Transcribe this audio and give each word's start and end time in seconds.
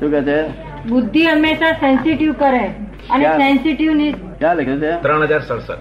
શું 0.00 0.10
કે 0.10 0.22
છે? 0.22 0.48
બુદ્ધિ 0.86 1.22
હંમેશા 1.24 1.72
સેન્સિટિવ 1.72 2.32
કરે. 2.32 2.74
અને? 3.10 3.24
સેન્સિટિવ 3.24 4.12
ક્યાં 4.38 4.56
લખ્યું 4.56 4.80
છે? 4.80 5.02
ત્રણ 5.02 5.22
હજાર 5.22 5.40
સડસઠ. 5.40 5.78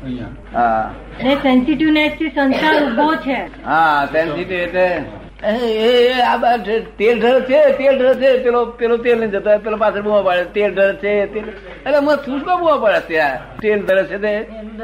હા. 0.53 0.91
ને 1.23 1.35
સેન્સિટિવનેસથી 1.35 2.29
સંસાર 2.29 2.85
ઊભો 2.85 3.15
છે. 3.15 3.65
હા 3.65 4.07
સેન્સિટિવ 4.11 4.57
એટલે 4.57 5.01
આ 5.43 6.57
તેલ 6.97 7.19
ઢળ 7.21 7.41
છે, 7.41 7.59
તેલ 7.77 7.95
ઢળ 7.97 8.15
છે. 8.21 8.29
પેલો 8.43 8.59
પેલો 8.79 8.95
તેલ 8.97 9.17
નહીં 9.19 9.31
જતો 9.31 9.57
પેલો 9.65 9.77
પાછળ 9.77 10.01
બુવા 10.01 10.21
પાડે. 10.27 10.43
તેલ 10.55 10.71
ઢળ 10.75 10.93
છે, 11.03 11.13
તેલ 11.33 11.45
એટલે 11.85 11.99
મને 11.99 12.15
શું 12.25 12.39
બુવા 12.59 12.77
પાડે 12.83 13.01
ત્યાં 13.09 13.59
તેલ 13.61 13.79
ઢળ 13.85 14.03
છે 14.09 14.17
તે 14.17 14.31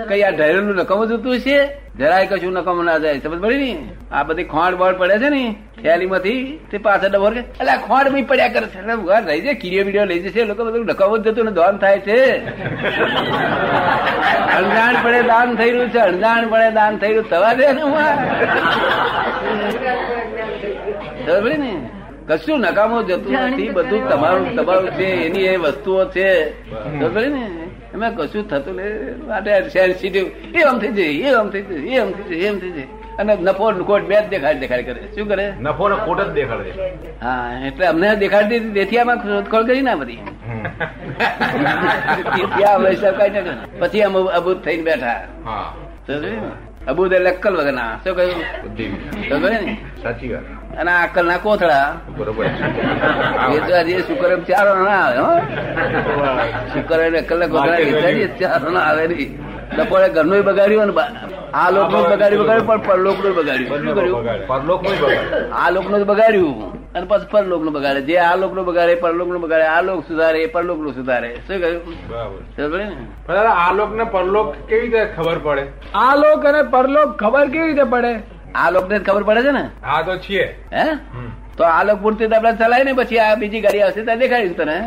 કઈ 0.10 0.22
આ 0.22 0.30
ઢળેલું 0.30 0.76
નકમ 0.76 1.02
જતું 1.06 1.40
છે? 1.40 1.58
જરાય 1.98 2.26
કશું 2.26 2.54
નકમ 2.54 2.78
ના 2.86 2.98
જાય. 2.98 3.20
સમજ 3.20 3.40
પડી 3.42 3.74
ને? 3.74 3.86
આ 4.12 4.24
બધી 4.24 4.44
ખોંડ 4.54 4.76
બોડ 4.78 4.96
પડે 5.02 5.16
છે 5.24 5.30
ને, 5.30 5.44
થેલીમાંથી, 5.82 6.60
તે 6.72 6.78
પાછળ 6.78 7.10
ડબોર 7.10 7.34
એટલે 7.38 7.72
આ 7.72 7.82
ખોંડ 7.88 8.08
બી 8.14 8.26
પડ્યા 8.30 8.54
કરે 8.54 8.68
છે. 8.74 8.80
ઉઘાર 8.94 9.24
લઈ 9.26 9.42
જાય 9.42 9.56
કીડીઓ 9.62 9.84
બીડીઓ 9.84 10.06
લઈ 10.06 10.22
જશે. 10.24 10.42
લોકો 10.46 10.62
બધું 10.66 10.86
નકમ 10.86 11.12
જતું 11.26 11.46
ને 11.46 11.52
દાન 11.52 11.76
થાય 11.78 12.00
છે. 12.08 12.18
અણજાણ 14.58 14.96
પડે 15.04 15.22
દાન 15.34 15.48
થયેલું 15.56 15.88
છે, 15.90 16.00
અણજાણ 16.00 16.44
પડે 16.50 16.68
દાન 16.80 16.94
થયેલું 16.98 17.26
થવા 17.30 17.54
દે 17.54 17.66
ને 17.74 17.84
પડી 21.26 21.58
ને? 21.58 21.74
કશું 22.28 22.60
નકામો 22.60 23.04
જતું 23.04 23.34
નથી 23.34 23.70
બધું 23.70 24.10
તમારું 24.10 24.56
તમારું 24.56 24.90
છે 24.90 25.08
એની 25.26 25.44
એ 25.44 25.56
વસ્તુઓ 25.58 26.06
છે. 26.06 26.30
ને? 27.30 27.46
એમાં 27.94 28.16
કશું 28.16 28.50
થતું 28.50 28.76
ને 28.76 28.84
માટે 29.28 29.70
સેન્સિટિવ 29.70 30.26
એ 30.56 30.62
આમ 30.64 30.80
થઈ 30.80 30.92
જાય 30.98 31.06
એ 31.06 31.34
આમ 31.34 31.50
થઈ 31.50 31.62
જાય 31.62 31.96
એ 31.96 31.98
આમ 32.00 32.12
થઈ 32.12 32.36
જાય 32.36 32.48
એમ 32.50 32.60
થઈ 32.60 32.72
જાય. 32.72 32.88
અને 33.20 33.34
નફો 33.36 33.72
ખોટ 33.84 34.04
બે 34.06 34.16
જ 34.22 34.30
દેખાડ 34.30 34.56
દેખાડ 34.56 34.86
કરે. 34.86 35.02
શું 35.16 35.28
કરે? 35.28 35.46
નફો 35.62 35.90
ને 35.90 35.96
ખોટ 35.96 36.22
જ 36.22 36.30
દેખાડે 36.30 36.72
હા 37.22 37.62
એટલે 37.68 37.86
અમને 37.88 38.16
દેખાડતી 38.16 38.58
હતી 38.58 38.74
તેથી 38.78 38.98
આમાં 38.98 39.18
શોધખોળ 39.24 39.66
કરી 39.68 39.82
ના 39.82 39.96
બધી. 39.96 40.20
પછી 43.80 44.02
અમે 44.02 44.20
અબૂત 44.32 44.64
થઈને 44.66 44.84
બેઠા. 44.84 45.22
ને? 46.10 46.38
અબૂત 46.88 47.14
એટલે 47.14 47.30
અક્કલ 47.30 47.56
વગરના. 47.56 48.00
શું 48.04 48.16
કહ્યું? 48.16 48.42
ને? 49.50 49.78
સાચી 50.04 50.34
વાત. 50.34 50.63
અને 50.80 50.92
આકલ 50.92 51.26
ના 51.32 51.38
કોથળા. 51.46 51.90
બરોબર 52.18 52.46
એ 53.56 53.60
તો 53.68 53.72
આજે 53.80 53.96
શુક્ર 54.08 54.30
ચારો 54.50 54.74
ના 54.88 55.00
આવે 55.06 55.18
શુકર 56.74 57.00
શુક્ર 57.00 57.00
અકલ 57.22 57.38
ના 57.42 57.52
કોથળા 57.54 58.30
ચારો 58.42 58.70
ના 58.76 58.86
આવે 58.90 59.04
નહીં. 59.12 59.32
બપોરે 59.78 60.08
ઘરનું 60.16 60.42
બગાડ્યું 60.50 60.88
ને 60.88 60.94
આ 61.54 61.70
લોકનું 61.76 62.04
બગાડ્યું 62.12 62.44
બગાડ્યું 62.44 62.68
પણ 62.68 62.82
પરલોકનું 62.88 63.34
બગાડ્યું. 63.40 63.80
શું 63.84 63.96
કર્યું? 63.98 64.24
પરલોકનું 64.52 64.96
આ 65.62 65.70
લોકનું 65.76 66.06
બગાડ્યું. 66.12 66.58
અને 66.96 67.06
પછી 67.12 67.32
પરલોકનું 67.32 67.74
બગાડે. 67.78 68.02
જે 68.10 68.16
આ 68.28 68.36
લોકનું 68.42 68.66
બગાડે 68.70 68.94
પરલોકનું 69.06 69.42
બગાડે. 69.46 69.66
આ 69.76 69.82
લોક 69.82 70.00
સુધારે 70.10 70.40
એ 70.44 70.48
પરલોકનું 70.56 70.94
સુધારે. 70.94 71.30
શું 71.48 71.58
કહ્યું? 71.64 71.82
બરાબર. 72.10 72.40
દાદા 73.28 73.56
આલોક 73.66 73.92
ને? 74.00 74.04
પરલોક 74.16 74.48
કેવી 74.70 74.88
રીતે 74.88 75.02
ખબર 75.16 75.38
પડે? 75.48 75.64
આ 76.04 76.14
લોક 76.24 76.46
અને 76.52 76.62
પરલોક 76.76 77.10
ખબર 77.24 77.46
કેવી 77.56 77.68
રીતે 77.72 77.86
પડે? 77.96 78.14
આ 78.56 78.70
લોક 78.72 78.86
ને 78.92 79.00
ખબર 79.00 79.24
પડે 79.24 79.42
છે 79.46 79.52
ને? 79.52 79.64
હા 79.84 80.02
તો 80.02 80.14
છીએ. 80.18 80.46
હે? 80.74 80.86
તો 81.58 81.64
આ 81.64 81.84
લોક 81.84 81.98
પૂરતી 82.04 82.28
તો 82.30 82.36
આપડે 82.36 82.58
ચલાય 82.60 82.84
ને 82.84 82.94
પછી 83.00 83.20
આ 83.20 83.36
બીજી 83.42 83.62
ગાડી 83.66 83.82
આવશે 83.86 84.02
ત્યાં 84.06 84.20
દેખાડીશ 84.20 84.56
તને 84.58 84.78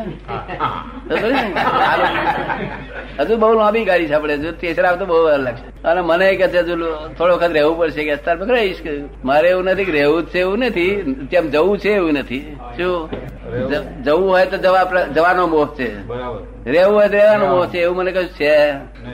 હજુ 3.19 3.37
બહુ 3.43 3.51
લાંબી 3.59 3.85
ગાડી 3.91 4.09
છે 4.11 4.15
આપડે 4.15 4.53
તેસરા 4.63 4.91
આવતો 4.91 5.07
બહુ 5.11 5.19
વાર 5.27 5.39
લાગશે. 5.39 5.67
અને 5.85 6.01
મને 6.09 6.27
કે 6.41 6.47
છે 6.55 6.61
થોડો 6.63 7.35
વખત 7.37 7.53
રહેવું 7.59 7.77
પડશે 7.79 8.03
કે 8.07 8.13
અત્યારે 8.17 8.53
રહીશ 8.55 8.81
મારે 9.25 9.47
એવું 9.51 9.65
નથી 9.73 9.85
કે 9.85 9.93
રહેવું 9.99 10.23
જ 10.25 10.29
છે 10.33 10.41
એવું 10.41 10.59
નથી. 10.59 10.95
તેમ 11.31 11.45
જવું 11.55 11.79
છે 11.79 11.91
એવું 12.01 12.13
નથી. 12.21 12.45
શું? 12.77 13.09
જવું 14.05 14.29
હોય 14.31 14.47
તો 14.47 14.57
જવા 14.65 14.85
જવાનો 15.15 15.47
મોહ 15.55 15.69
છે. 15.79 15.89
રહેવું 16.67 16.95
હોય 16.99 17.09
તો 17.09 17.17
રહેવાનો 17.17 17.47
મોહ 17.55 17.67
છે 17.73 17.79
એવું 17.85 17.97
મને 17.99 18.13
કશું 18.13 18.29
છે 18.39 18.53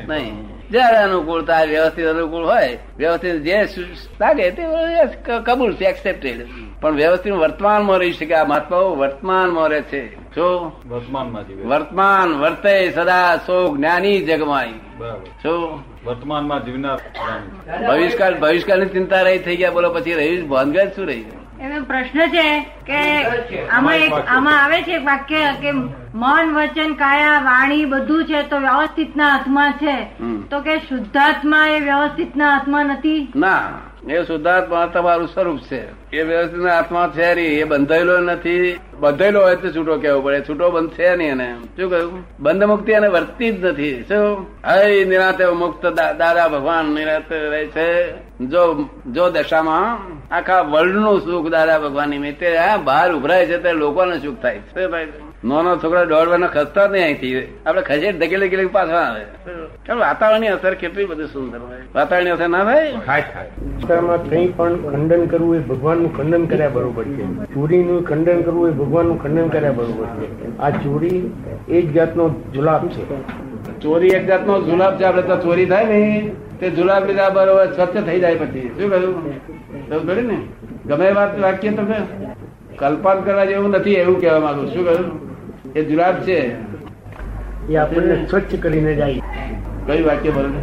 નહીં. 0.09 0.35
જયારે 0.73 0.99
અનુકૂળતા 0.99 1.63
વ્યવસ્થિત 1.65 2.07
અનુકૂળ 2.07 2.45
હોય. 2.45 2.79
વ્યવસ્થિત 2.99 3.43
જે 3.47 3.57
લાગે 4.21 4.51
તે 4.51 4.63
કબૂલ 5.47 5.73
છે 5.75 5.85
એક્સેપ્ટેડ 5.85 6.39
પણ 6.81 6.95
વ્યવસ્થિત 6.95 7.33
વર્તમાનમાં 7.33 7.99
રહી 7.99 8.13
શકે. 8.13 8.35
આ 8.35 8.45
મહાત્માઓ 8.45 8.95
વર્તમાનમાં 8.97 9.69
રહે 9.69 9.83
છે. 9.83 10.03
શું 10.35 10.73
વર્તમાનમાં 10.89 11.45
વર્તમાન 11.69 12.29
વર્તે 12.43 12.75
સદા 12.91 13.37
સો 13.47 13.57
જ્ઞાની 13.77 14.19
જગમાઈ. 14.21 14.75
બરાબર. 14.99 15.29
શું 15.43 15.85
વર્તમાનમાં 16.07 16.65
જીવનાર 16.65 16.99
ભવિષ્યકાળ 17.89 18.35
ભવિષ્યકાળની 18.41 18.87
ચિંતા 18.87 19.23
રહી 19.23 19.39
થઈ 19.39 19.57
ગયા 19.57 19.71
બોલો 19.71 19.89
પછી 19.95 20.15
રહી 20.15 20.43
ભાનગઢ 20.43 20.93
શું 20.97 21.07
રહી? 21.07 21.25
એનો 21.61 21.85
પ્રશ્ન 21.85 22.21
છે 22.29 22.47
કે 22.87 23.01
આમાં 23.67 23.97
એક 23.97 24.13
આમાં 24.13 24.57
આવે 24.65 24.79
છે 24.83 24.97
વાક્ય 24.99 25.43
કે 25.63 25.71
મન 26.15 26.55
વચન 26.55 26.95
કાયા 26.95 27.33
વાણી 27.45 27.85
બધું 27.85 28.25
છે 28.25 28.43
તો 28.43 28.59
વ્યવસ્થિત 28.59 29.17
ના 29.17 29.29
હાથમાં 29.29 29.73
છે. 29.73 30.05
તો 30.51 30.61
કે 30.61 30.79
શુદ્ધાત્મા 30.79 31.67
એ 31.67 31.81
વ્યવસ્થિત 31.81 32.37
ના 32.37 32.51
હાથમાં 32.51 32.87
નથી? 32.87 33.33
ના 33.37 33.63
એ 34.09 34.23
શુદ્ધાત્મા 34.23 34.87
તમારું 34.87 35.29
સ્વરૂપ 35.29 35.59
છે. 35.59 36.11
એ 36.17 36.23
વ્યવસ્થિત 36.23 36.67
આત્મા 36.67 37.11
છે 37.15 37.35
નહીં 37.35 37.47
એ 37.47 37.65
બંધાયેલો 37.65 38.19
નથી. 38.19 38.79
બંધાયેલો 39.01 39.41
હોય 39.43 39.57
તો 39.57 39.71
છૂટો 39.71 39.99
કેવો 39.99 40.21
પડે. 40.21 40.41
છૂટો 40.41 40.71
બંધ 40.71 40.91
છે 40.91 41.17
નહીં 41.17 41.31
એને. 41.31 41.55
શું 41.77 41.91
કહ્યું? 41.91 42.25
બંધ 42.41 42.65
મુક્તિ 42.65 42.93
એને 42.93 43.09
વર્તી 43.09 43.51
જ 43.51 43.65
નથી. 43.65 44.05
શું? 44.09 44.47
હૈ 44.67 45.05
નિરાતે 45.05 45.47
મુક્ત 45.47 45.87
દાદા 45.87 46.49
ભગવાન 46.49 46.85
નિરાતે 46.85 47.39
રહે 47.39 47.67
છે. 47.67 48.13
જો 48.47 48.89
જો 49.07 49.31
દશામાં 49.31 49.99
આખા 50.35 50.61
વર્લ્ડનું 50.61 51.21
સુખ 51.21 51.49
દાદા 51.49 51.79
ભગવાન 51.79 52.09
નિમિત્તે 52.09 52.57
આ 52.57 52.77
બહાર 52.77 53.15
ઉભરાય 53.15 53.47
છે 53.47 53.59
ત્યારે 53.59 53.79
લોકોને 53.79 54.19
સુખ 54.19 54.43
થાય 54.43 54.59
છે. 54.59 54.87
છે? 54.87 55.32
નાનો 55.45 55.77
છોકરા 55.77 56.05
દોડવાના 56.05 56.47
ખસતા 56.47 56.87
જ 56.87 56.91
નહીં 56.91 57.05
અહીંથી. 57.05 57.49
આપડે 57.67 57.83
ખસે 57.83 58.13
ધકેલે 58.13 58.49
ગેલે 58.49 58.67
પાછા 58.67 58.95
આવે. 58.95 59.21
કારણ 59.87 59.99
વાતાવરણની 59.99 60.49
અસર 60.49 60.75
કેટલી 60.75 61.05
બધી 61.05 61.25
સુંદર 61.25 61.59
હોય. 61.59 61.79
વાતાવરણની 61.95 62.31
અસર 62.31 62.49
ના 62.49 62.65
થાય? 62.65 62.93
થાય 63.07 64.47
પણ 64.47 64.77
ખંડન 64.77 65.27
કરવું 65.27 65.57
એ 65.57 65.59
ભગવાનનું 65.59 66.17
ખંડન 66.17 66.47
કર્યા 66.47 66.69
બરોબર 66.69 67.05
છે. 67.05 67.25
ચોરીનું 67.55 68.05
ખંડન 68.05 68.43
કરવું 68.43 68.69
એ 68.69 68.71
ભગવાનનું 68.71 69.23
ખંડન 69.23 69.49
કર્યા 69.49 69.73
બરોબર 69.73 70.05
છે. 70.05 70.59
આ 70.59 70.71
ચોરી 70.71 71.31
એ 71.69 71.83
જ 71.83 71.93
જાતનો 71.93 72.29
જુલાબ 72.29 72.89
છે. 72.89 73.21
ચોરી 73.81 74.09
એક 74.09 74.27
જાતનો 74.27 74.61
જુલાબ 74.61 74.99
છે 74.99 75.05
આપડે 75.05 75.23
તો 75.23 75.37
ચોરી 75.37 75.67
થાય 75.67 75.85
ને. 75.85 76.33
તે 76.61 76.71
જુલાબ 76.71 77.07
લીધા 77.07 77.31
બરોબર 77.31 77.73
સ્વચ્છ 77.73 78.07
થઈ 78.07 78.21
જાય 78.21 78.35
પછી. 78.35 78.69
શું 78.81 78.91
કહ્યું? 78.91 79.37
સમજ 79.89 80.19
ને? 80.19 80.39
ગમે 80.87 81.13
વાત 81.13 81.41
વાક્ય 81.41 81.71
તમે 81.71 81.95
કલ્પના 82.79 83.15
કરવા 83.15 83.45
જેવું 83.45 83.71
નથી 83.71 83.95
એવું 83.95 84.21
કહેવા 84.21 84.41
માંગુ 84.41 84.67
શું 84.67 84.85
કહ્યું? 84.85 85.32
એ 85.77 85.85
જુલાબ 85.85 86.15
છે. 86.15 86.39
એ 87.69 87.77
આપણને 87.77 88.27
સ્વચ્છ 88.27 88.55
કરીને 88.61 88.95
જાય. 88.95 89.23
કયું 89.87 90.07
વાક્ય 90.07 90.31
બરોબર 90.31 90.59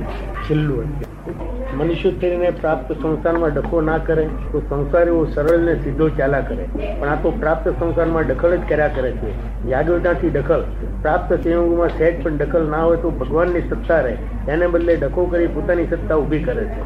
છેલ્લું 0.50 0.78
વાક્ય. 0.78 1.59
મનુષ્ય 1.80 2.12
થઈને 2.22 2.50
પ્રાપ્ત 2.62 2.92
સંસારમાં 3.02 3.54
ડખો 3.54 3.82
ના 3.82 3.98
કરે 4.08 4.24
તો 4.52 4.62
સંસાર 4.70 5.04
એવો 5.08 5.26
સરળ 5.26 5.60
ને 5.60 5.76
સીધો 5.84 6.08
ચાલ્યા 6.18 6.40
કરે. 6.40 6.66
પણ 7.00 7.10
આ 7.10 7.16
તો 7.24 7.32
પ્રાપ્ત 7.40 7.70
સંસારમાં 7.80 8.28
દખલ 8.28 8.56
જ 8.56 8.70
કર્યા 8.70 8.88
કરે 8.96 9.12
છે. 9.12 9.32
જાગૃતાથી 9.70 10.30
દખલ 10.30 10.66
પ્રાપ્ત 11.02 11.34
સંયોગમાં 11.44 11.90
સહેજ 11.98 12.22
પણ 12.24 12.38
દખલ 12.38 12.68
ના 12.72 12.84
હોય 12.84 12.98
તો 12.98 13.12
ભગવાનની 13.22 13.62
સત્તા 13.70 14.00
રહે. 14.00 14.16
એને 14.50 14.68
બદલે 14.68 14.96
ડખો 14.96 15.26
કરી 15.26 15.48
પોતાની 15.48 15.88
સત્તા 15.88 16.16
ઊભી 16.16 16.44
કરે 16.44 16.66
છે. 16.66 16.82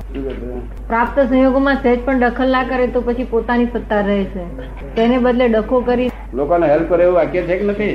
પ્રાપ્ત 0.87 1.19
સંયોગોમાં 1.19 1.83
સહેજ 1.83 1.99
પણ 2.05 2.19
દખલ 2.19 2.51
ના 2.51 2.63
કરે 2.63 2.87
તો 2.87 3.01
પછી 3.01 3.23
પોતાની 3.23 3.65
સત્તા 3.73 4.01
રહે 4.01 4.23
છે. 4.23 4.47
તેને 4.95 5.17
બદલે 5.17 5.49
ડખો 5.49 5.81
કરી 5.81 6.09
લોકોને 6.33 6.67
હેલ્પ 6.67 6.89
કરે 6.89 7.03
એવું 7.03 7.15
વાક્ય 7.15 7.41
છે 7.41 7.57
કે 7.57 7.65
નથી? 7.65 7.93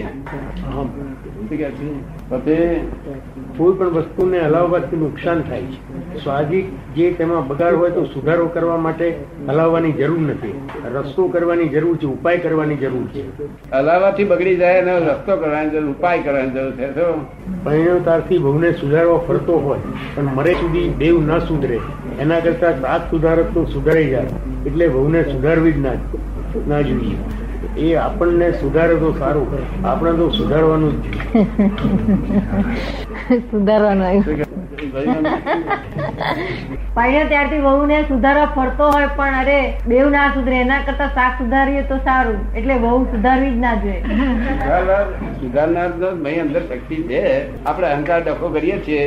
પછી? 2.28 2.80
કોઈ 3.58 3.74
પણ 3.78 3.90
વસ્તુને 3.90 4.38
હલાવવાથી 4.40 4.96
નુકસાન 4.96 5.40
થાય 5.42 5.62
છે. 5.62 5.78
સ્વાદિક 6.22 6.66
જે 6.96 7.10
તેમાં 7.12 7.46
બગાડ 7.48 7.74
હોય 7.74 7.90
તો 7.90 8.04
સુધારો 8.04 8.46
કરવા 8.46 8.76
માટે 8.76 9.06
હલાવવાની 9.48 9.92
જરૂર 9.92 10.20
નથી. 10.20 10.54
રસ્તો 10.94 11.28
કરવાની 11.28 11.68
જરૂર 11.68 11.96
છે 11.96 12.06
ઉપાય 12.06 12.38
કરવાની 12.38 12.76
જરૂર 12.76 13.06
છે. 13.06 13.24
હલાવવાથી 13.72 14.24
બગડી 14.24 14.56
જાય 14.56 14.80
અને 14.80 14.98
રસ્તો 14.98 15.36
કરવાની 15.36 15.70
જરૂર 15.70 15.90
ઉપાય 15.90 16.22
કરવાની 16.22 16.50
જરૂર 16.50 16.72
છે 16.72 16.90
તો 16.92 17.06
પરિણતારથી 17.64 18.38
બહુને 18.38 18.70
સુધારવા 18.72 19.18
ફરતો 19.28 19.58
હોય 19.58 19.80
પણ 20.14 20.34
મરે 20.34 20.54
સુધી 20.54 20.88
દેવ 20.98 21.20
ન 21.22 21.38
સુધરે. 21.38 21.80
એના 22.20 22.40
કરતા 22.40 22.72
સાત 22.80 23.10
સુધારક 23.10 23.52
તો 23.54 23.64
સુધારી 23.64 24.08
જાય. 24.08 24.26
એટલે 24.66 24.88
બહુને 24.88 25.22
સુધારવી 25.24 25.72
જ 25.72 25.78
ના 26.68 26.80
જોઈએ. 26.80 27.16
એ 27.86 27.88
આપણને 28.04 28.48
સુધારે 28.60 28.94
તો 29.02 29.08
સારું. 29.20 29.48
આપણે 29.84 30.12
તો 30.20 30.26
સુધારવાનું 30.38 30.94
જ 33.30 33.40
સુધારવાનું 33.50 34.04
પાણી 36.94 37.24
ત્યારથી 37.30 37.30
ત્યારથી 37.32 37.62
વહુને 37.66 37.98
સુધારવા 38.10 38.48
ફરતો 38.56 38.84
હોય 38.94 39.08
પણ 39.18 39.36
અરે 39.42 39.58
બેવ 39.90 40.06
ના 40.14 40.28
સુધરે 40.36 40.56
એના 40.64 40.78
કરતા 40.86 41.08
શાક 41.18 41.32
સુધારીએ 41.40 41.82
તો 41.90 41.96
સારું. 42.08 42.38
એટલે 42.58 42.74
વહુ 42.84 43.00
સુધારવી 43.12 43.52
જ 43.54 43.58
ના 43.64 43.76
જોઈએ. 43.82 44.00
સુધારનાર 44.62 45.04
સુધારનાર 45.42 45.90
તો 46.00 46.08
ભાઈ 46.24 46.40
અંદર 46.46 46.62
શક્તિ 46.70 46.96
છે. 47.10 47.22
આપણે 47.66 47.88
અહંકાર 47.92 48.20
ડખો 48.28 48.46
કરીએ 48.56 48.76
છીએ. 48.88 49.04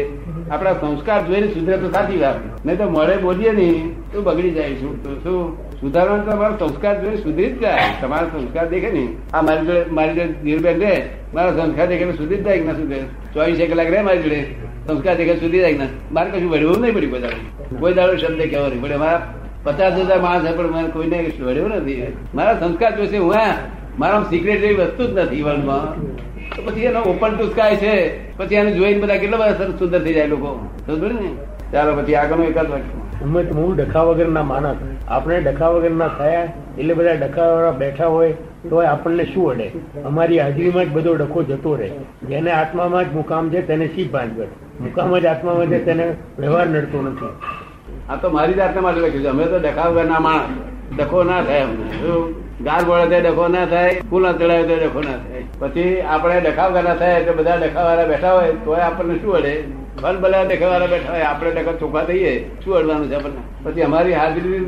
આપણા 0.52 0.76
સંસ્કાર 0.82 1.20
જોઈને 1.28 1.48
સુધરે 1.58 1.76
તો 1.84 1.88
સાચી 1.98 2.22
વાત. 2.24 2.38
નહીં 2.66 2.78
તો 2.84 2.90
મળે 2.96 3.16
બોલીએ 3.26 3.52
નહીં 3.60 3.92
તો 4.14 4.18
બગડી 4.30 4.54
જાય 4.58 4.76
શું 4.82 4.94
તો 5.04 5.12
શું? 5.24 5.44
સુધારવાનું 5.82 6.26
તમારો 6.30 6.58
સંસ્કાર 6.58 6.96
જોઈ 7.02 7.18
સુધી 7.18 7.46
જ 7.46 7.60
જાય. 7.60 7.80
તમારો 8.02 8.28
સંસ્કાર 8.28 8.68
દેખે 8.70 8.92
ને 8.92 9.08
આ 9.34 9.42
મારી 9.42 9.66
જોડે 9.66 9.86
મારી 9.92 10.14
જોડે 10.14 10.34
ધીરબેન 10.44 10.80
રે 10.80 11.10
મારા 11.34 11.52
સંસ્કાર 11.52 11.88
દેખે 11.88 12.12
સુધી 12.12 12.36
જ 12.36 12.44
જાય 12.44 12.60
ના 12.60 12.72
સુધે 12.72 13.00
ચોવીસે 13.34 13.68
કલાક 13.68 13.88
રે 13.88 14.02
મારી 14.02 14.22
જોડે. 14.22 14.42
સંસ્કાર 14.88 15.16
દેખે 15.16 15.36
સુધી 15.36 15.60
જાય 15.60 15.74
ના. 15.74 15.86
મારે 16.12 16.30
કશું 16.32 16.52
વડવું 16.52 16.82
નહીં 16.82 16.94
પડ્યું 16.94 17.12
બધા 17.12 17.30
કોઈ 17.80 17.94
દાડો 17.94 18.16
શબ્દ 18.16 18.42
કહેવો 18.42 18.68
નહીં 18.68 18.82
પડે. 18.82 18.96
મારા 18.96 19.34
પચાસ 19.64 19.94
હજાર 19.94 20.20
માણસ 20.20 20.56
પણ 20.58 20.68
મને 20.68 20.90
કોઈને 20.90 21.32
વડ્યું 21.40 21.70
નથી. 21.70 22.14
મારા 22.34 22.54
સંસ્કાર 22.60 22.96
જોશે 22.98 23.18
હું 23.18 23.34
હા 23.34 23.56
મારા 24.00 24.26
સિક્રેટ 24.30 24.64
એવી 24.64 24.76
વસ્તુ 24.76 25.04
જ 25.08 25.18
નથી 25.18 25.42
વર્લ્ડમાં 25.42 26.02
તો 26.56 26.62
પછી 26.66 26.80
એનો 26.80 27.00
ઓપન 27.00 27.38
ટુ 27.38 27.48
સ્કાય 27.50 27.76
છે. 27.76 27.96
પછી 28.38 28.56
એને 28.56 28.72
જોઈને 28.72 29.00
બધા 29.00 29.18
કેટલા 29.18 29.38
બધા 29.38 29.68
સુંદર 29.80 30.00
થઈ 30.00 30.14
જાય 30.14 30.28
લોકો. 30.28 30.70
સમજ્યું 30.88 31.22
ને? 31.22 31.30
ચાલો, 31.72 32.02
પછી 32.02 32.16
આગળનું 32.16 32.48
એકાદ 32.48 32.70
વાક્ય. 32.70 33.01
અમે 33.24 33.44
હું 33.44 33.76
ડખા 33.76 34.02
વગરના 34.02 34.44
માણસ. 34.44 34.76
આપણે 35.08 35.42
ડખા 35.42 35.70
વગરના 35.70 36.08
થયા 36.08 36.48
એટલે 36.78 36.94
બધા 36.94 37.14
ડખાવાળા 37.14 37.72
બેઠા 37.72 38.08
હોય 38.08 38.34
તો 38.70 38.82
આપણને 38.84 39.24
શું 39.24 39.52
અડે? 39.52 39.72
અમારી 40.06 40.40
હાજરીમાં 40.40 40.86
જ 40.86 40.90
બધો 40.90 41.16
ડખો 41.16 41.44
જતો 41.44 41.76
રહે. 41.76 41.92
જેને 42.30 42.52
આત્મામાં 42.52 43.12
જ 43.12 43.14
મુકામ 43.14 43.50
છે 43.50 43.68
તેને 43.68 43.88
શી 43.88 44.08
ભાંજગઢ 44.08 44.82
મુકામ 44.82 45.18
જ 45.18 45.26
આત્મામાં 45.26 45.66
છે 45.66 45.86
તેને 45.86 46.16
વ્યવહાર 46.40 46.68
નડતો 46.68 47.02
નથી. 47.02 47.34
આ 48.10 48.16
તો 48.16 48.30
મારી 48.30 48.54
જાતને 48.54 48.82
માટે 48.82 49.00
લખ્યું 49.00 49.24
છે. 49.24 49.28
અમે 49.28 49.46
તો 49.46 49.60
ડખા 49.60 49.88
વગરના 49.88 50.20
માણસ. 50.20 50.71
ડખો 50.98 51.24
ના 51.24 51.42
થાય 51.42 51.62
અમને? 51.62 51.86
ગાર 52.62 52.82
બોળે 52.86 53.20
ડખો 53.22 53.48
ના 53.48 53.66
થાય 53.66 54.02
ના 54.14 54.32
ચડાવે 54.32 54.64
તો 54.64 54.76
ડખો 54.76 55.02
ના 55.02 55.18
થાય. 55.18 55.44
પછી 55.60 56.02
આપણે 56.02 56.40
ડખાવવાના 56.42 56.96
થાય 56.96 57.20
એટલે 57.20 57.34
બધા 57.34 57.56
ડખાવાળા 57.56 58.06
બેઠા 58.06 58.34
હોય 58.34 58.52
તો 58.66 58.72
આપણને 58.72 59.16
શું 59.22 59.36
અડે? 59.36 59.54
ભલ 60.02 60.18
ભલા 60.18 60.44
ડખાવાળા 60.44 60.88
બેઠા 60.88 61.14
હોય, 61.14 61.22
આપણે 61.22 61.52
ડખો 61.52 61.74
ચોખા 61.80 62.04
થઈએ 62.04 62.34
શું 62.64 62.76
અડવાનું 62.76 63.10
છે 63.10 63.16
આપણને? 63.16 63.42
પછી 63.64 63.82
અમારી 63.82 64.14
હાજરી 64.14 64.60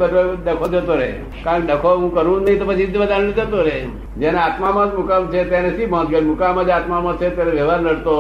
ડખો 0.46 0.68
જતો 0.68 0.96
રહે. 0.96 1.10
કારણ 1.44 1.66
ડખો 1.66 1.96
હું 1.98 2.14
કરું 2.16 2.44
નહીં 2.44 2.60
તો 2.60 2.66
પછી 2.66 2.86
બધા 2.86 3.22
જતો 3.40 3.62
રહે. 3.62 3.78
જેને 4.18 4.38
આત્મામાં 4.38 4.92
જ 4.92 4.96
મુકામ 4.96 5.28
છે, 5.28 5.44
તેને 5.50 5.69
શી 5.78 5.86
પહોંચ 5.86 6.14
મુકામ 6.24 6.64
જ 6.64 6.69
આત્મામાં 6.69 7.18
છે, 7.18 7.30
ત્યારે 7.36 7.52
વ્યવહાર 7.52 7.81
નડતો 7.81 8.16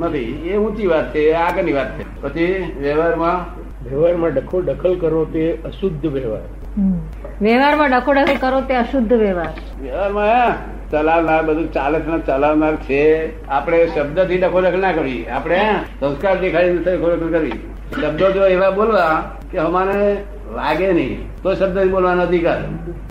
નથી. 0.00 0.30
એ 0.50 0.56
ઊંચી 0.56 0.86
વાત 0.86 1.14
છે, 1.14 1.20
એ 1.30 1.32
આગળની 1.32 1.72
વાત 1.72 1.90
છે. 1.98 2.04
પછી 2.22 2.52
વ્યવહારમાં 2.80 3.36
વ્યવહારમાં 3.90 4.30
ડખો 4.30 4.62
દખલ 4.62 4.94
કરવો 4.94 5.24
તે 5.24 5.44
અશુદ્ધ 5.64 6.06
વ્યવહાર. 6.06 6.46
વ્યવહારમાં 7.42 7.88
ડખોડખલ 7.90 8.36
કરો 8.42 8.60
તે 8.68 8.74
અશુદ્ધ 8.82 9.12
વ્યવહાર. 9.12 9.52
વ્યવહારમાં 9.82 10.52
ચલાવનાર 10.90 11.42
બધું 11.48 11.68
ચાલે 11.72 11.98
છે 12.00 12.18
ચલાવનાર 12.26 12.74
છે. 12.86 13.02
આપણે 13.48 13.78
શબ્દથી 13.86 14.40
ડખો 14.42 14.58
ના 14.60 14.92
કરવી 14.92 15.22
આપણે 15.36 15.60
સંસ્કાર 16.00 16.36
દેખાડી 16.42 16.78
ડખો 16.78 17.06
દખલ 17.12 17.30
કરવી 17.34 17.58
શબ્દો 18.02 18.26
જો 18.36 18.42
એવા 18.46 18.70
બોલવા 18.70 19.14
કે 19.50 19.58
અમારે 19.58 20.00
લાગે 20.56 20.88
નહીં, 20.92 21.20
તો 21.42 21.54
શબ્દ 21.54 21.90
બોલવાનો 21.90 22.22
અધિકાર. 22.22 22.60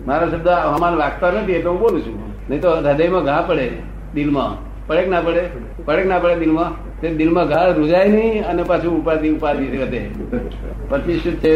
મારા 0.08 0.30
શબ્દ 0.34 0.48
અમારે 0.48 0.96
લાગતા 0.98 1.32
નથી 1.32 1.58
એટલે 1.60 1.70
હું 1.70 1.80
બોલું 1.80 2.02
છું. 2.06 2.18
નહીં 2.50 2.62
તો 2.62 2.70
હૃદયમાં 2.76 3.24
ઘા 3.30 3.42
પડે 3.48 3.68
દિલમાં. 4.16 4.54
પડે 4.88 5.02
કે 5.04 5.10
ના 5.10 5.22
પડે? 5.22 5.44
પડે 5.86 6.04
ના 6.04 6.20
પડે 6.20 6.36
દિલમાં? 6.36 6.72
તે 7.02 7.08
દિલમાં 7.20 7.48
ઘા 7.48 7.66
રૂજાય 7.78 8.08
નહીં 8.08 8.46
અને 8.50 8.64
પાછું 8.64 8.94
ઉપાધિ 9.00 9.30
ઉપાધિ 9.30 9.66
વધે 9.84 10.02
પછી 10.90 11.20
શું 11.24 11.36
છે? 11.44 11.54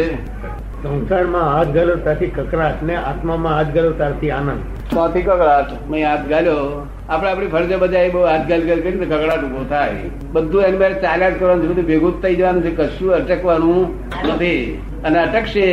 સંસારમાં 0.82 1.44
હાથ 1.54 1.68
ગાલો 1.74 1.92
ત્યાંથી 2.04 2.28
કકરાટ 2.36 2.80
ને 2.86 2.94
આત્મામાં 3.00 3.52
હાથ 3.56 3.68
ગાલો 3.74 3.90
ત્યારથી 3.98 4.30
આનંદ. 4.36 4.62
ત્યાંથી 4.92 5.22
કકડાટ 5.22 5.70
મેં 5.90 6.06
હાથ 6.08 6.24
ગાલ્યો 6.32 6.64
આપણે 7.08 7.30
આપણી 7.30 7.50
ફરજે 7.52 7.76
બધા 7.82 8.08
બહુ 8.14 8.24
હાથ 8.28 8.48
ગાલ 8.48 8.64
ગાલ 8.68 8.80
કરીને 8.86 9.06
કકડાટ 9.06 9.44
ઊભો 9.48 9.62
થાય. 9.72 10.08
બધું 10.32 10.64
એની 10.68 10.80
બાર 10.82 10.92
ચાલ્યા 11.04 11.30
જ 11.30 11.38
કરવાનું 11.38 11.62
છે 11.62 11.68
બધું 11.72 11.86
ભેગું 11.90 12.16
થઈ 12.22 12.34
જવાનું 12.36 12.62
છે 12.62 12.72
કશું 12.80 13.14
અટકવાનું 13.14 13.80
નથી. 14.34 14.64
અને 15.04 15.18
અટકશે 15.18 15.66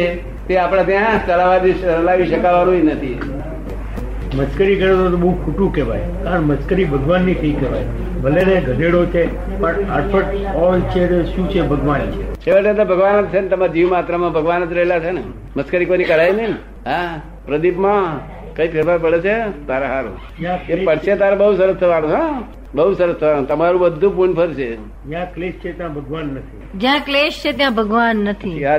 તે 0.47 0.57
આપણે 0.57 0.83
ત્યાં 0.83 1.25
ચલાવવા 1.25 1.59
ચલાવી 1.81 2.29
શકાવાનું 2.33 2.85
નથી. 2.93 3.17
મસ્કરી 4.37 4.75
કરો 4.75 5.09
તો 5.09 5.17
બહુ 5.17 5.33
ખોટું 5.45 5.73
કહેવાય. 5.75 6.07
કારણ 6.23 6.41
મસ્કરી 6.41 6.85
ભગવાનની 6.85 7.33
થઈ 7.33 7.51
કહેવાય. 7.51 7.83
ભલે 8.21 8.43
ને 8.45 8.61
ગધેડો 8.61 9.05
છે 9.05 9.23
પણ 9.59 9.89
અટપટ 9.89 10.55
ઓલ 10.55 10.81
છે 10.81 11.25
શું 11.25 11.49
છે 11.49 11.61
ભગવાન 11.61 12.01
છે? 12.11 12.23
છેવટે 12.41 12.73
તો 12.73 12.85
ભગવાન 12.85 13.25
જ 13.25 13.27
છે 13.27 13.39
ને 13.41 13.47
તમારા 13.47 13.73
જીવ 13.73 13.89
માત્રામાં 13.89 14.31
ભગવાન 14.33 14.63
જ 14.63 14.73
રહેલા 14.73 14.99
છે 14.99 15.11
ને. 15.11 15.23
મસ્કરી 15.55 15.85
કોઈની 15.85 16.03
કરાય 16.03 16.31
નહીં 16.31 16.49
ને? 16.49 16.57
હા 16.85 17.21
પ્રદીપમાં 17.45 18.19
કઈ 18.55 18.67
ફેરફાર 18.67 18.97
પડે 18.97 19.19
છે? 19.19 19.35
તારા 19.67 19.87
હારું. 19.87 20.15
એ 20.69 20.85
પડશે 20.85 21.15
તારે 21.15 21.35
બહુ 21.35 21.55
સરસ 21.57 21.75
થવાનું 21.75 22.11
હા. 22.11 22.43
બહુ 22.75 22.93
સરસ 22.93 23.45
તમારું 23.47 23.81
બધું 23.81 24.15
પૂર્ણ 24.15 24.33
ફરશે. 24.33 24.77
જ્યાં 25.09 25.33
ક્લેશ 25.33 25.53
છે 25.53 25.71
ત્યાં 25.71 25.93
ભગવાન 25.93 26.25
નથી. 26.25 26.79
જ્યાં 26.79 26.99
ક્લેશ 26.99 27.41
છે 27.45 27.51
ત્યાં 27.51 27.75
ભગવાન 27.75 28.15
નથી. 28.15 28.65
આ 28.65 28.77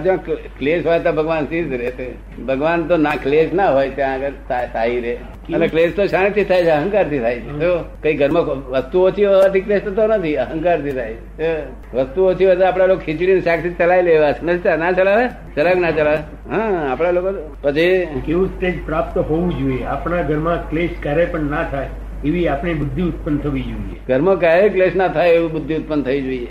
ક્લેશ 0.59 0.87
હોય 0.87 0.99
તો 0.99 1.13
ભગવાન 1.13 1.45
સ્થિર 1.45 1.65
જ 1.69 1.73
રહેશે? 1.73 2.07
ભગવાન 2.47 2.83
તો 2.83 2.97
ના 2.97 3.11
ક્લેશ 3.11 3.53
ના 3.53 3.71
હોય 3.71 3.91
ત્યાં 3.91 4.13
આગળ 4.13 4.33
સાહી 4.49 5.01
રહે. 5.01 5.17
અને 5.55 5.69
ક્લેશ 5.69 5.97
તો 5.97 6.07
શાંતિથી 6.07 6.45
થાય 6.45 6.65
છે 6.65 6.71
અહંકારથી 6.71 7.19
થાય 7.19 7.41
છે. 7.41 7.71
કઈ 8.03 8.17
ઘરમાં 8.17 8.45
વસ્તુ 8.45 9.01
ઓછી 9.01 9.25
હોવાથી 9.25 9.61
ક્લેશ 9.61 9.83
થતો 9.83 10.07
નથી 10.07 10.37
અહંકારથી 10.37 10.91
થાય 10.91 11.15
છે. 11.15 11.51
વસ્તુ 11.95 12.25
ઓછી 12.25 12.47
હોય 12.47 12.57
તો 12.57 12.67
આપડા 12.67 12.87
લોકો 12.87 13.03
ખીચડી 13.05 13.41
શાકથી 13.41 13.71
ચલાવી 13.71 14.03
લેવા 14.03 14.35
નથી 14.43 14.77
ના 14.79 14.93
ચલાવે? 14.93 15.29
ચલાવે 15.57 15.81
ના 15.81 15.91
ચલાવે? 15.91 16.17
હા 16.51 16.93
આપડા 16.93 17.11
લોકો 17.11 17.33
તો. 17.33 17.57
પછી 17.63 18.07
કેવું 18.27 18.47
સ્ટેજ 18.57 18.87
પ્રાપ્ત 18.87 19.19
હોવું 19.19 19.59
જોઈએ. 19.59 19.85
આપણા 19.85 20.23
ઘરમાં 20.23 20.71
ક્લેશ 20.71 20.91
ક્યારે 21.03 21.25
પણ 21.25 21.41
ના 21.41 21.63
થાય. 21.63 21.89
એવી 22.25 22.49
આપણી 22.49 22.75
બુદ્ધિ 22.75 23.03
ઉત્પન્ન 23.03 23.37
થવી 23.37 23.63
જોઈએ. 23.63 24.01
ઘરમાં 24.09 24.41
ક્યારે 24.41 24.69
ક્લેશ 24.69 24.97
ના 24.97 25.09
થાય 25.09 25.29
એવું 25.29 25.53
બુદ્ધિ 25.53 25.75
ઉત્પન્ન 25.75 26.03
થઈ 26.03 26.23
જોઈએ. 26.23 26.49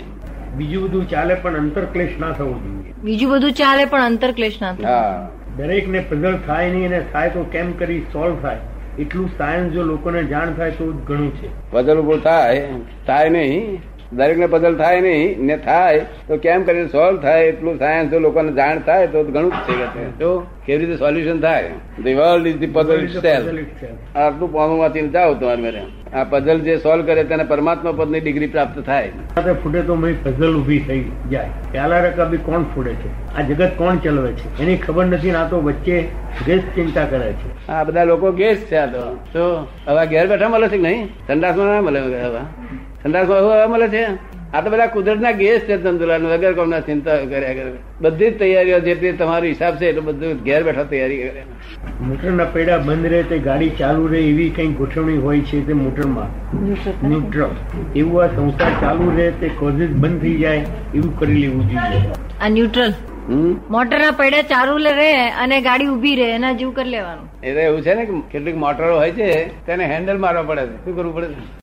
બીજું 0.56 0.82
બધું 0.82 1.08
ચાલે 1.10 1.34
પણ 1.34 1.56
અંતર 1.56 1.84
ક્લેશ 1.84 2.08
ના 2.20 2.32
થવો 2.32 2.58
જોઈએ. 2.58 2.92
બીજું 3.02 3.30
બધું 3.30 3.52
ચાલે 3.52 3.84
પણ 3.84 4.02
અંતર 4.02 4.32
ક્લેશ 4.32 4.58
ના 4.62 4.74
થાય. 4.74 5.26
દરેક 5.56 5.88
ને 5.88 6.00
પઝલ 6.00 6.38
થાય 6.46 6.70
નહીં 6.70 6.86
અને 6.86 7.04
થાય 7.12 7.30
તો 7.30 7.42
કેમ 7.42 7.72
કરી 7.72 8.00
સોલ્વ 8.00 8.36
થાય. 8.36 8.58
એટલું 8.98 9.30
સાયન્સ 9.38 9.72
જો 9.72 9.82
લોકોને 9.82 10.24
જાણ 10.24 10.52
થાય 10.52 10.70
તો 10.70 10.92
ઘણું 10.92 11.36
છે. 11.36 11.70
પઝલ 11.70 11.98
ઉભું 11.98 12.20
થાય 12.20 12.68
થાય 13.06 13.28
નહીં. 13.28 13.78
દરેક 14.12 14.38
ને 14.38 14.46
પઝલ 14.46 14.76
થાય 14.76 15.00
નહીં 15.00 15.44
ને 15.46 15.56
થાય 15.56 15.98
તો 16.28 16.36
કેમ 16.36 16.64
કરીને 16.64 16.88
સોલ્વ 16.88 17.20
થાય? 17.20 17.44
એટલું 17.44 17.78
સાયન્સ 17.78 18.10
જો 18.10 18.18
લોકોને 18.18 18.52
જાણ 18.52 18.78
થાય 18.78 19.06
તો 19.06 19.22
ઘણું 19.24 19.52
જ 19.52 19.60
છે 19.66 19.74
કે 19.80 19.86
છે. 19.86 20.26
કેવી 20.66 20.78
રીતે 20.78 20.96
સોલ્યુશન 20.96 21.40
થાય? 21.40 21.70
The 22.04 22.14
world 22.14 22.46
is 22.46 22.58
the 22.58 22.66
puzzle 22.66 23.06
self. 23.20 24.16
આટલું 24.16 24.52
પાણું 24.52 24.78
વાંચીને 24.78 25.08
જાઓ 25.08 25.34
તમારે 25.34 25.62
મેરે 25.62 25.82
આ 26.14 26.24
પઝલ 26.24 26.58
જે 26.60 26.76
સોલ્વ 26.76 27.06
કરે 27.06 27.24
તેને 27.24 27.44
પરમાત્મા 27.44 27.92
પદની 27.92 28.20
ડિગ્રી 28.20 28.46
પ્રાપ્ત 28.46 28.80
થાય. 28.86 29.12
ફૂટે 29.62 29.80
તો 29.82 29.94
પઝલ 30.24 30.56
ઊભી 30.56 30.80
થઈ 30.88 31.04
જાય. 31.30 31.48
પ્યાલા 31.72 31.98
રકાબી 31.98 32.36
કોણ 32.36 32.64
ફૂડે 32.74 32.92
છે? 32.92 33.08
આ 33.36 33.42
જગત 33.42 33.72
કોણ 33.78 33.96
ચલાવે 33.96 34.32
છે? 34.32 34.62
એની 34.62 34.76
ખબર 34.76 35.04
નથી 35.06 35.30
ના 35.30 35.48
તો 35.48 35.60
વચ્ચે 35.60 35.96
ગેસ 36.46 36.62
ચિંતા 36.74 37.04
કરે 37.04 37.32
છે. 37.32 37.48
આ 37.68 37.84
બધા 37.84 38.04
લોકો 38.04 38.32
ગેસ 38.32 38.56
છે 38.70 38.76
આ 38.76 38.86
તો. 38.86 39.02
તો 39.32 39.66
હવે 39.86 40.06
ઘેર 40.06 40.26
બેઠા 40.26 40.48
મળે 40.48 40.68
છે 40.68 40.78
નહીં? 40.78 41.06
સંડાસમાં 41.26 41.66
ના 41.66 41.80
મળે 41.80 42.00
હવે 42.00 42.18
સંડાસમાં 43.04 43.70
મળે 43.70 43.88
છે? 43.88 44.04
આ 44.54 44.60
તો 44.60 44.70
બધા 44.70 44.86
કુદરતના 44.86 45.30
ગેસ 45.32 45.60
છે 45.60 45.76
તંદુલાલ 45.76 46.24
વગર 46.26 46.52
કોમના 46.54 46.80
ચિંતા 46.80 47.16
કર્યા 47.16 47.54
કરે. 47.54 47.72
બધી 48.00 48.30
જ 48.30 48.38
તૈયારીઓ 48.38 48.78
જે 48.80 48.94
તે 48.94 49.12
તમારો 49.12 49.46
હિસાબ 49.46 49.76
છે 49.76 49.86
એટલે 49.88 50.00
બધું 50.00 50.40
ઘેર 50.44 50.62
બેઠા 50.62 50.84
તૈયારી 50.84 51.18
કરે 51.18 51.42
મોટરના 52.00 52.44
પૈડા 52.44 52.78
બંધ 52.78 53.06
રહે 53.06 53.22
તે 53.22 53.38
ગાડી 53.38 53.68
ચાલુ 53.78 54.06
રહે 54.06 54.18
એવી 54.22 54.48
કઈ 54.50 54.66
ગોઠવણી 54.72 55.18
હોય 55.18 55.40
છે 55.42 55.60
તે 55.66 55.72
મોટરમાં? 55.72 56.30
ન્યુટ્રલ 57.02 57.50
એવું 57.96 58.24
આ 58.24 58.26
સંસાર 58.26 58.72
ચાલુ 58.80 59.12
રહે 59.18 59.30
તે 59.30 59.48
કોઝિસ 59.60 59.90
બંધ 59.90 60.20
થઈ 60.20 60.34
જાય 60.38 60.66
એવું 60.94 61.18
કરી 61.18 61.34
લેવું 61.34 61.70
જોઈએ. 61.70 62.02
આ 62.40 62.48
ન્યુટ્રલ 62.48 62.92
હમ? 63.28 63.54
મોટરના 63.70 64.10
પૈડા 64.10 64.42
ચાલુ 64.42 64.76
રહે 64.76 65.08
અને 65.44 65.56
ગાડી 65.60 65.86
ઊભી 65.86 66.16
રહે 66.16 66.28
એના 66.34 66.52
જેવું 66.52 66.74
કરી 66.74 66.90
લેવાનું. 66.90 67.24
એટલે 67.42 67.62
એવું 67.62 67.82
છે 67.82 67.94
ને 67.94 68.04
કેટલીક 68.32 68.56
મોટરો 68.56 68.92
હોય 68.96 69.10
છે 69.12 69.30
તેને 69.66 69.84
હેન્ડલ 69.84 70.18
મારવા 70.18 70.42
પડે 70.42 70.66
છે. 70.66 70.84
શું 70.84 70.96
કરવું 70.96 71.14
પડે? 71.14 71.26
છે 71.26 71.59